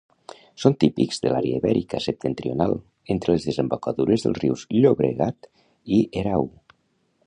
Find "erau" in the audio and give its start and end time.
6.25-6.55